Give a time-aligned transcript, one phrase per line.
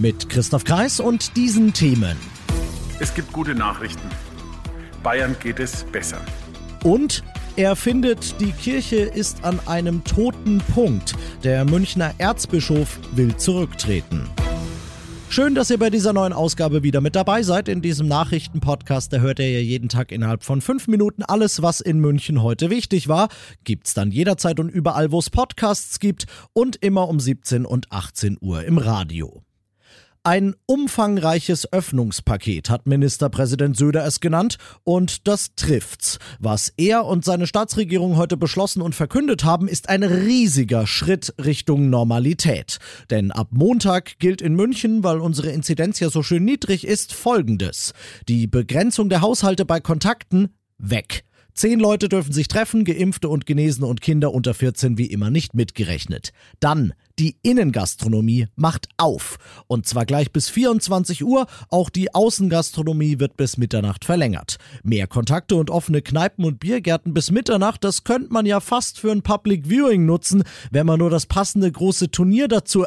[0.00, 2.16] Mit Christoph Kreis und diesen Themen.
[3.00, 4.08] Es gibt gute Nachrichten.
[5.02, 6.22] Bayern geht es besser.
[6.82, 7.22] Und
[7.56, 11.12] er findet, die Kirche ist an einem toten Punkt.
[11.44, 14.26] Der Münchner Erzbischof will zurücktreten.
[15.28, 17.68] Schön, dass ihr bei dieser neuen Ausgabe wieder mit dabei seid.
[17.68, 21.82] In diesem Nachrichtenpodcast, da hört ihr ja jeden Tag innerhalb von fünf Minuten alles, was
[21.82, 23.28] in München heute wichtig war.
[23.64, 26.24] Gibt's dann jederzeit und überall, wo es Podcasts gibt
[26.54, 29.42] und immer um 17 und 18 Uhr im Radio.
[30.30, 36.20] Ein umfangreiches Öffnungspaket hat Ministerpräsident Söder es genannt und das trifft's.
[36.38, 41.90] Was er und seine Staatsregierung heute beschlossen und verkündet haben, ist ein riesiger Schritt Richtung
[41.90, 42.78] Normalität.
[43.10, 47.92] Denn ab Montag gilt in München, weil unsere Inzidenz ja so schön niedrig ist, folgendes.
[48.28, 51.24] Die Begrenzung der Haushalte bei Kontakten weg.
[51.60, 55.52] Zehn Leute dürfen sich treffen, Geimpfte und Genesene und Kinder unter 14 wie immer nicht
[55.52, 56.32] mitgerechnet.
[56.58, 59.36] Dann die Innengastronomie macht auf.
[59.66, 61.46] Und zwar gleich bis 24 Uhr.
[61.68, 64.56] Auch die Außengastronomie wird bis Mitternacht verlängert.
[64.84, 69.12] Mehr Kontakte und offene Kneipen und Biergärten bis Mitternacht, das könnte man ja fast für
[69.12, 72.86] ein Public Viewing nutzen, wenn man nur das passende große Turnier dazu.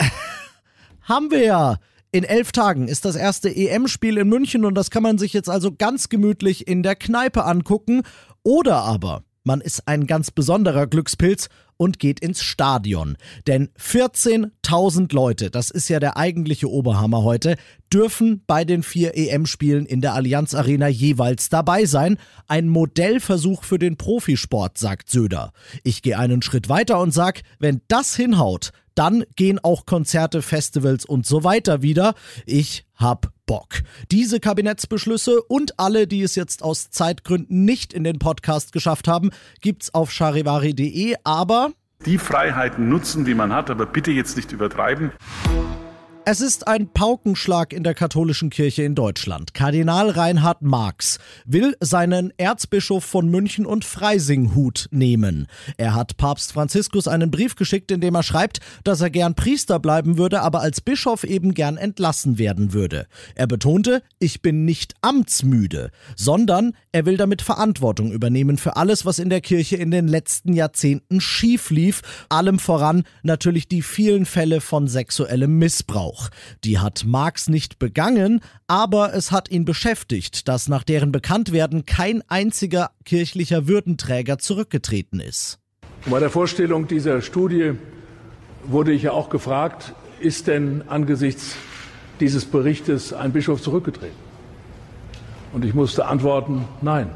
[1.02, 1.78] Haben wir ja.
[2.16, 5.50] In elf Tagen ist das erste EM-Spiel in München und das kann man sich jetzt
[5.50, 8.04] also ganz gemütlich in der Kneipe angucken.
[8.42, 13.18] Oder aber man ist ein ganz besonderer Glückspilz und geht ins Stadion.
[13.46, 17.56] Denn 14.000 Leute, das ist ja der eigentliche Oberhammer heute,
[17.92, 22.16] dürfen bei den vier EM-Spielen in der Allianz Arena jeweils dabei sein.
[22.48, 25.52] Ein Modellversuch für den Profisport, sagt Söder.
[25.84, 31.04] Ich gehe einen Schritt weiter und sag, wenn das hinhaut, dann gehen auch Konzerte, Festivals
[31.04, 32.14] und so weiter wieder.
[32.44, 33.82] Ich hab Bock.
[34.10, 39.30] Diese Kabinettsbeschlüsse und alle, die es jetzt aus Zeitgründen nicht in den Podcast geschafft haben,
[39.60, 41.70] gibt's auf charivari.de, aber
[42.04, 45.12] die Freiheiten nutzen, die man hat, aber bitte jetzt nicht übertreiben.
[46.28, 49.54] Es ist ein Paukenschlag in der katholischen Kirche in Deutschland.
[49.54, 55.46] Kardinal Reinhard Marx will seinen Erzbischof von München und Freisinghut nehmen.
[55.76, 59.78] Er hat Papst Franziskus einen Brief geschickt, in dem er schreibt, dass er gern Priester
[59.78, 63.06] bleiben würde, aber als Bischof eben gern entlassen werden würde.
[63.36, 69.20] Er betonte, ich bin nicht amtsmüde, sondern er will damit Verantwortung übernehmen für alles, was
[69.20, 74.60] in der Kirche in den letzten Jahrzehnten schief lief, allem voran natürlich die vielen Fälle
[74.60, 76.15] von sexuellem Missbrauch.
[76.16, 76.28] Missbrauch.
[76.64, 82.22] Die hat Marx nicht begangen, aber es hat ihn beschäftigt, dass nach deren Bekanntwerden kein
[82.28, 85.58] einziger kirchlicher Würdenträger zurückgetreten ist.
[86.06, 87.72] bei der Vorstellung dieser Studie
[88.64, 91.56] wurde ich ja auch gefragt, ist denn angesichts
[92.20, 94.26] dieses Berichtes ein Bischof zurückgetreten?
[95.52, 97.10] Und ich musste antworten, nein.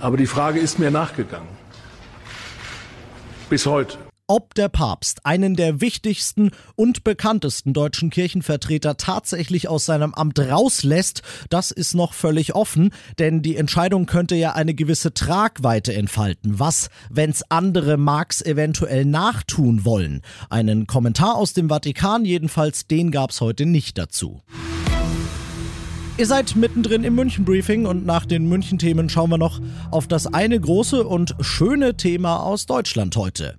[0.00, 1.48] Aber die Frage ist mir nachgegangen.
[3.48, 3.98] Bis heute
[4.32, 11.20] ob der Papst einen der wichtigsten und bekanntesten deutschen Kirchenvertreter tatsächlich aus seinem Amt rauslässt,
[11.50, 16.58] das ist noch völlig offen, denn die Entscheidung könnte ja eine gewisse Tragweite entfalten.
[16.58, 20.22] Was, wenn's andere Marx eventuell nachtun wollen?
[20.48, 24.40] Einen Kommentar aus dem Vatikan jedenfalls, den gab's heute nicht dazu.
[26.16, 29.60] Ihr seid mittendrin im München-Briefing und nach den München-Themen schauen wir noch
[29.90, 33.58] auf das eine große und schöne Thema aus Deutschland heute.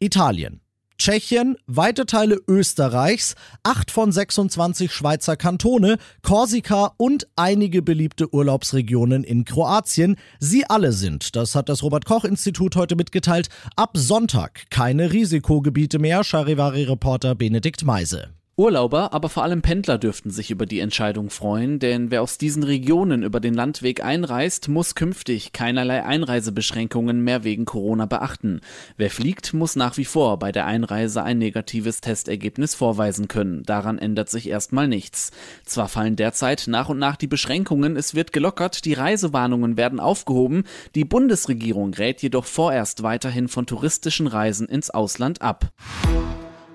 [0.00, 0.60] Italien.
[0.98, 9.44] Tschechien, weite Teile Österreichs, acht von 26 Schweizer Kantone, Korsika und einige beliebte Urlaubsregionen in
[9.44, 10.16] Kroatien.
[10.38, 15.98] Sie alle sind, das hat das Robert Koch Institut heute mitgeteilt, ab Sonntag keine Risikogebiete
[15.98, 18.39] mehr, Charivari-Reporter Benedikt Meise.
[18.60, 22.62] Urlauber, aber vor allem Pendler dürften sich über die Entscheidung freuen, denn wer aus diesen
[22.62, 28.60] Regionen über den Landweg einreist, muss künftig keinerlei Einreisebeschränkungen mehr wegen Corona beachten.
[28.98, 33.62] Wer fliegt, muss nach wie vor bei der Einreise ein negatives Testergebnis vorweisen können.
[33.62, 35.30] Daran ändert sich erstmal nichts.
[35.64, 40.64] Zwar fallen derzeit nach und nach die Beschränkungen, es wird gelockert, die Reisewarnungen werden aufgehoben,
[40.94, 45.72] die Bundesregierung rät jedoch vorerst weiterhin von touristischen Reisen ins Ausland ab.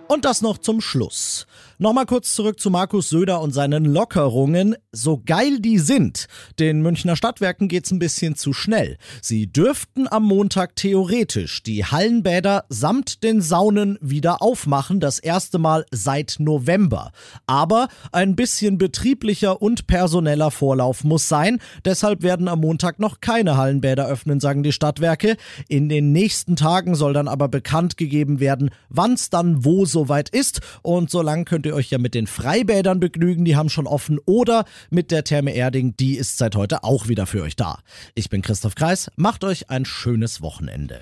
[0.07, 1.48] Und das noch zum Schluss.
[1.80, 4.75] Nochmal kurz zurück zu Markus Söder und seinen Lockerungen.
[4.92, 6.28] So geil die sind,
[6.60, 8.98] den Münchner Stadtwerken geht's ein bisschen zu schnell.
[9.22, 15.86] Sie dürften am Montag theoretisch die Hallenbäder samt den Saunen wieder aufmachen, das erste Mal
[15.92, 17.12] seit November.
[17.48, 21.60] Aber ein bisschen betrieblicher und personeller Vorlauf muss sein.
[21.84, 25.36] Deshalb werden am Montag noch keine Hallenbäder öffnen, sagen die Stadtwerke.
[25.68, 30.62] In den nächsten Tagen soll dann aber bekannt gegeben werden, wann's dann wo soweit ist.
[30.83, 34.19] Und solange könnt könnt ihr euch ja mit den Freibädern begnügen, die haben schon offen,
[34.25, 37.80] oder mit der Therme Erding, die ist seit heute auch wieder für euch da.
[38.13, 41.00] Ich bin Christoph Kreis, macht euch ein schönes Wochenende.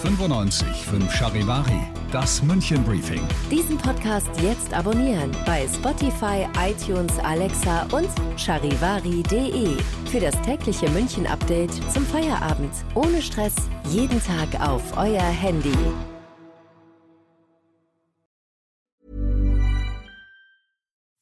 [0.00, 1.78] 95 5 Charivari,
[2.10, 3.20] das München Briefing.
[3.50, 9.76] Diesen Podcast jetzt abonnieren bei Spotify, iTunes, Alexa und charivari.de.
[10.10, 12.72] Für das tägliche München Update zum Feierabend.
[12.94, 13.54] Ohne Stress,
[13.90, 15.76] jeden Tag auf euer Handy.